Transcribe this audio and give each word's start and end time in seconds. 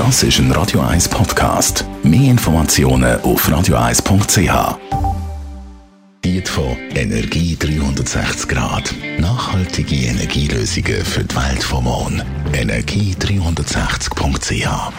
Das 0.00 0.22
ist 0.22 0.38
ein 0.38 0.50
Radio 0.52 0.80
1 0.80 1.10
Podcast. 1.10 1.84
Mehr 2.02 2.30
Informationen 2.30 3.20
auf 3.20 3.46
radio1.ch. 3.46 4.78
Diet 6.24 6.48
von 6.48 6.74
Energie 6.94 7.54
360 7.58 8.48
Grad. 8.48 8.94
Nachhaltige 9.18 9.96
Energielösungen 9.96 11.04
für 11.04 11.22
die 11.22 11.36
Welt 11.36 11.62
vom 11.62 11.84
Mond. 11.84 12.24
Energie360.ch. 12.54 14.92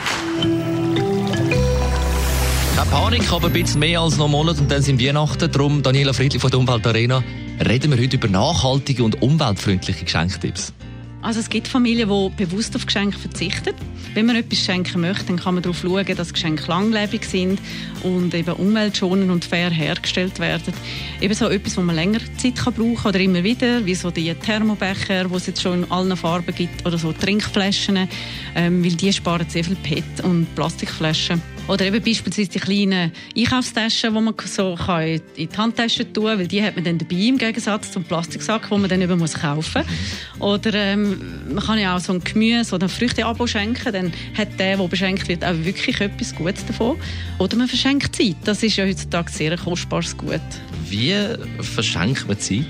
Keine 2.76 2.90
Panik, 2.92 3.34
aber 3.34 3.48
ein 3.48 3.54
bisschen 3.54 3.80
mehr 3.80 4.02
als 4.02 4.18
noch 4.18 4.26
einen 4.26 4.34
Monat 4.34 4.60
und 4.60 4.72
dann 4.72 4.84
sind 4.84 5.02
Weihnachten. 5.02 5.52
Darum, 5.52 5.82
Daniela 5.82 6.14
Friedli 6.14 6.38
von 6.38 6.52
der 6.52 6.60
Umweltarena, 6.60 7.24
reden 7.68 7.90
wir 7.90 7.98
heute 7.98 8.18
über 8.18 8.28
nachhaltige 8.28 9.04
und 9.04 9.20
umweltfreundliche 9.24 10.06
Geschenktipps. 10.06 10.74
Also 11.22 11.40
es 11.40 11.50
gibt 11.50 11.68
Familien, 11.68 12.10
die 12.10 12.44
bewusst 12.44 12.76
auf 12.76 12.86
Geschenke 12.86 13.18
verzichten. 13.18 13.76
Wenn 14.16 14.26
man 14.26 14.36
etwas 14.36 14.60
schenken 14.60 15.02
möchte, 15.02 15.26
dann 15.28 15.38
kann 15.38 15.54
man 15.54 15.64
darauf 15.64 15.80
schauen, 15.80 16.16
dass 16.16 16.34
Geschenke 16.34 16.66
langlebig 16.68 17.24
sind 17.26 17.60
und 18.02 18.34
eben 18.34 18.54
umweltschonend 18.54 19.30
und 19.30 19.46
fair 19.46 19.70
hergestellt 19.70 20.40
werden. 20.40 20.74
Eben 21.22 21.34
so 21.34 21.48
etwas, 21.48 21.78
wo 21.78 21.82
man 21.82 21.96
länger 21.96 22.20
Zeit 22.38 22.56
kann 22.56 22.74
brauchen 22.74 23.08
oder 23.08 23.20
immer 23.20 23.44
wieder, 23.44 23.86
wie 23.86 23.96
so 23.96 24.10
die 24.10 24.34
Thermobecher, 24.34 25.26
die 25.26 25.36
es 25.36 25.46
jetzt 25.46 25.62
schon 25.62 25.84
in 25.84 25.92
allen 25.92 26.18
Farben 26.18 26.56
gibt, 26.56 26.86
oder 26.86 26.98
so 26.98 27.14
Trinkflaschen, 27.14 28.10
ähm, 28.56 28.84
weil 28.84 28.94
die 28.94 29.14
sparen 29.14 29.48
sehr 29.48 29.64
viel 29.64 29.76
PET 29.76 30.24
und 30.24 30.54
Plastikflaschen. 30.56 31.42
Oder 31.68 31.86
eben 31.86 32.04
beispielsweise 32.04 32.50
die 32.50 32.60
kleinen 32.60 33.12
Einkaufstaschen, 33.38 34.14
die 34.14 34.22
man 34.22 34.34
so 34.46 34.76
kann 34.76 35.04
in 35.04 35.22
die 35.36 35.58
Handtasche 35.58 36.12
tun 36.12 36.26
kann, 36.26 36.40
weil 36.40 36.48
die 36.48 36.62
hat 36.62 36.76
man 36.76 36.84
dann 36.84 36.98
dabei 36.98 37.16
im 37.16 37.38
Gegensatz 37.38 37.92
zum 37.92 38.04
Plastiksack, 38.04 38.70
den 38.70 38.82
man 38.82 38.90
dann 38.90 39.02
eben 39.02 39.18
muss 39.18 39.36
kaufen 39.36 39.84
muss. 39.84 40.40
Oder 40.40 40.74
ähm, 40.74 41.22
man 41.54 41.64
kann 41.64 41.80
ja 41.80 41.96
auch 41.96 42.00
so 42.00 42.14
ein 42.14 42.24
Gemüse 42.24 42.76
oder 42.76 42.88
ein 42.88 42.90
Früchte-Abo 42.90 43.48
schenken, 43.48 43.94
dann 43.94 44.12
hat 44.38 44.60
der, 44.60 44.78
der 44.78 44.88
beschenkt 44.88 45.28
wird, 45.28 45.46
auch 45.46 45.56
wirklich 45.64 46.02
etwas 46.02 46.36
Gutes 46.36 46.66
davon. 46.66 46.98
Oder 47.40 47.56
man 47.56 47.68
verschenkt 47.68 48.16
Zeit. 48.16 48.36
Das 48.44 48.64
ist 48.64 48.76
ja 48.76 48.86
heutzutage 48.86 49.32
sehr 49.32 49.52
ein 49.52 49.60
kostbares 49.60 50.18
Gut. 50.18 50.42
Wie 50.90 51.16
verschenkt 51.62 52.28
man 52.28 52.40
Zeit? 52.40 52.66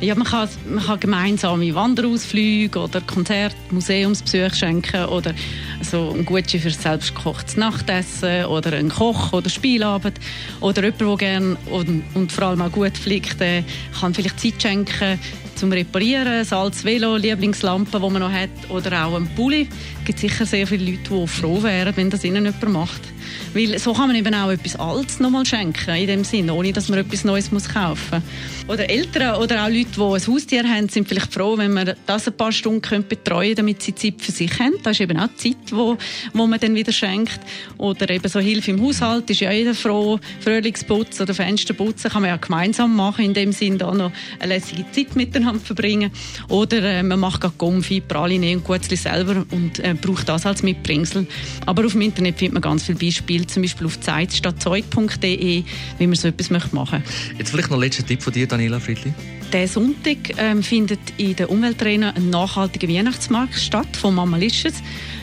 Ja, 0.00 0.14
man, 0.14 0.26
kann, 0.26 0.48
man 0.68 0.84
kann 0.84 1.00
gemeinsame 1.00 1.74
Wanderausflüge 1.74 2.78
oder 2.78 3.00
Konzert, 3.00 3.54
Museumsbesuche 3.70 4.54
schenken 4.54 5.04
oder 5.06 5.34
so 5.82 6.14
ein 6.16 6.24
Gutschein 6.24 6.60
für 6.60 6.70
selbstgekochtes 6.70 7.56
Nachtessen 7.56 8.44
oder 8.46 8.72
ein 8.72 8.88
Koch 8.88 9.32
oder 9.32 9.50
Spielabend 9.50 10.18
oder 10.60 10.82
jemand, 10.82 11.00
der 11.00 11.16
gerne 11.16 11.56
und, 11.70 12.04
und 12.14 12.32
vor 12.32 12.48
allem 12.48 12.62
auch 12.62 12.72
gut 12.72 12.96
fliegt, 12.96 13.38
kann 13.38 14.14
vielleicht 14.14 14.40
Zeit 14.40 14.62
schenken 14.62 15.18
zum 15.58 15.72
Reparieren, 15.72 16.44
Salz, 16.44 16.84
Velo, 16.84 17.16
Lieblingslampen, 17.16 18.00
die 18.00 18.10
man 18.10 18.22
noch 18.22 18.30
hat 18.30 18.48
oder 18.68 19.04
auch 19.04 19.16
ein 19.16 19.28
Pulli. 19.34 19.66
Es 19.98 20.04
gibt 20.04 20.20
sicher 20.20 20.46
sehr 20.46 20.68
viele 20.68 20.92
Leute, 20.92 21.10
die 21.10 21.26
froh 21.26 21.60
wären, 21.64 21.96
wenn 21.96 22.10
das 22.10 22.22
ihnen 22.22 22.44
jemand 22.44 22.72
macht. 22.72 23.02
Weil 23.54 23.78
so 23.78 23.92
kann 23.92 24.06
man 24.06 24.16
eben 24.16 24.34
auch 24.34 24.50
etwas 24.50 24.76
Altes 24.76 25.18
nochmal 25.20 25.44
schenken, 25.44 25.94
in 25.94 26.06
dem 26.06 26.24
Sinn, 26.24 26.48
ohne 26.48 26.72
dass 26.72 26.88
man 26.88 27.00
etwas 27.00 27.24
Neues 27.24 27.50
muss 27.50 27.68
kaufen 27.68 28.22
muss. 28.66 28.74
Oder 28.74 28.88
Eltern 28.88 29.36
oder 29.36 29.64
auch 29.64 29.68
Leute, 29.68 29.90
die 29.96 30.00
ein 30.00 30.26
Haustier 30.26 30.64
haben, 30.64 30.88
sind 30.88 31.08
vielleicht 31.08 31.32
froh, 31.32 31.58
wenn 31.58 31.72
man 31.72 31.94
das 32.06 32.28
ein 32.28 32.36
paar 32.36 32.52
Stunden 32.52 32.80
betreuen 33.06 33.40
können, 33.40 33.56
damit 33.56 33.82
sie 33.82 33.94
Zeit 33.94 34.14
für 34.18 34.32
sich 34.32 34.58
haben. 34.58 34.74
Das 34.82 34.92
ist 34.92 35.00
eben 35.00 35.18
auch 35.18 35.34
Zeit, 35.36 35.56
wo, 35.70 35.98
wo 36.34 36.46
man 36.46 36.60
dann 36.60 36.74
wieder 36.74 36.92
schenkt. 36.92 37.40
Oder 37.78 38.08
eben 38.10 38.28
so 38.28 38.38
Hilfe 38.38 38.70
im 38.70 38.82
Haushalt, 38.82 39.28
ist 39.30 39.40
ja 39.40 39.50
jeder 39.50 39.74
froh. 39.74 40.20
Frühlingsputz 40.40 41.20
oder 41.20 41.34
Fensterputzen 41.34 42.10
kann 42.10 42.22
man 42.22 42.30
ja 42.30 42.36
gemeinsam 42.36 42.94
machen, 42.94 43.24
in 43.24 43.34
dem 43.34 43.52
Sinn 43.52 43.76
da 43.76 43.92
noch 43.92 44.12
eine 44.38 44.54
lässige 44.54 44.84
Zeit 44.92 45.16
miteinander 45.16 45.47
verbringen. 45.54 46.10
Oder 46.48 46.82
äh, 46.82 47.02
man 47.02 47.20
macht 47.20 47.40
gerade 47.40 47.54
Gomfi, 47.58 48.00
Praline 48.00 48.56
und 48.56 48.64
Gutzli 48.64 48.96
selber 48.96 49.44
und 49.50 49.78
äh, 49.80 49.94
braucht 49.94 50.28
das 50.28 50.46
als 50.46 50.62
Mitbringsel. 50.62 51.26
Aber 51.66 51.84
auf 51.86 51.92
dem 51.92 52.02
Internet 52.02 52.38
findet 52.38 52.54
man 52.54 52.62
ganz 52.62 52.84
viele 52.84 52.98
Beispiele, 52.98 53.46
zum 53.46 53.62
Beispiel 53.62 53.86
auf 53.86 54.00
zeitstattzeug.de, 54.00 55.64
wie 55.98 56.06
man 56.06 56.16
so 56.16 56.28
etwas 56.28 56.50
machen 56.50 56.70
möchte. 56.72 57.02
Jetzt 57.38 57.50
vielleicht 57.50 57.70
noch 57.70 57.76
ein 57.78 57.82
letzter 57.82 58.06
Tipp 58.06 58.22
von 58.22 58.32
dir, 58.32 58.46
Daniela 58.46 58.80
Friedli. 58.80 59.12
Der 59.52 59.66
Sonntag 59.66 60.18
ähm, 60.36 60.62
findet 60.62 61.00
in 61.16 61.34
der 61.34 61.50
Umwelttrainer 61.50 62.14
ein 62.14 62.28
nachhaltiger 62.28 62.86
Weihnachtsmarkt 62.86 63.54
statt 63.54 63.96
von 63.96 64.14
Mama 64.14 64.36
Licious. 64.36 64.74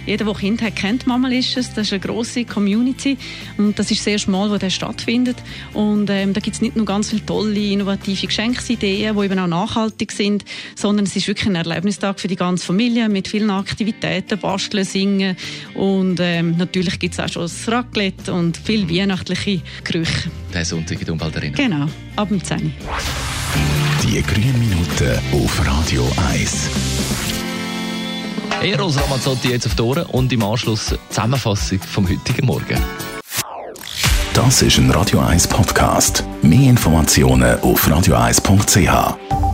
Jeder, 0.05 0.25
der 0.25 0.33
Kind 0.33 0.61
hat, 0.61 0.75
kennt 0.75 1.07
Mama 1.07 1.27
Licious. 1.27 1.73
Das 1.73 1.87
ist 1.87 1.93
eine 1.93 1.99
grosse 1.99 2.45
Community 2.45 3.17
und 3.57 3.77
das 3.79 3.91
ist 3.91 4.01
das 4.01 4.07
erste 4.07 4.31
Mal, 4.31 4.49
wo 4.49 4.57
der 4.57 4.69
stattfindet. 4.69 5.37
Und 5.73 6.09
ähm, 6.09 6.33
da 6.33 6.39
gibt 6.39 6.55
es 6.55 6.61
nicht 6.61 6.75
nur 6.75 6.85
ganz 6.85 7.09
viele 7.09 7.25
tolle, 7.25 7.59
innovative 7.59 8.27
Geschenksideen, 8.27 9.15
die 9.15 9.25
eben 9.25 9.39
auch 9.39 9.47
nachhaltig 9.47 10.11
sind, 10.11 10.45
sondern 10.75 11.05
es 11.05 11.15
ist 11.15 11.27
wirklich 11.27 11.47
ein 11.47 11.55
Erlebnistag 11.55 12.19
für 12.19 12.27
die 12.27 12.35
ganze 12.35 12.65
Familie 12.65 13.09
mit 13.09 13.27
vielen 13.27 13.49
Aktivitäten, 13.49 14.39
Basteln, 14.39 14.85
Singen 14.85 15.35
und 15.73 16.19
ähm, 16.19 16.57
natürlich 16.57 16.99
gibt 16.99 17.13
es 17.13 17.19
auch 17.19 17.29
schon 17.29 17.43
das 17.43 17.67
Raclette 17.67 18.33
und 18.33 18.57
viele 18.57 18.89
weihnachtliche 18.89 19.61
Gerüche. 19.83 20.29
Der 20.53 20.65
Sonntag 20.65 21.01
in 21.07 21.17
der. 21.17 21.49
Genau, 21.51 21.87
ab 22.15 22.29
dem 22.29 22.43
10. 22.43 22.73
Die 24.03 24.21
grünen 24.21 24.59
Minuten 24.59 25.19
auf 25.33 25.65
Radio 25.65 26.09
1. 26.31 27.44
Eros 28.65 28.99
Ramazzotti 28.99 29.49
jetzt 29.49 29.67
auf 29.67 29.75
die 29.75 29.81
Ohren 29.83 30.07
und 30.07 30.33
im 30.33 30.41
Anschluss 30.41 30.87
die 30.87 30.97
Zusammenfassung 31.09 31.79
vom 31.81 32.09
heutigen 32.09 32.47
Morgen. 32.47 32.81
Das 34.33 34.63
ist 34.63 34.79
ein 34.79 34.89
Radio 34.89 35.19
1 35.19 35.47
Podcast. 35.49 36.23
Mehr 36.41 36.71
Informationen 36.71 37.59
auf 37.59 37.87
radio1.ch. 37.87 39.44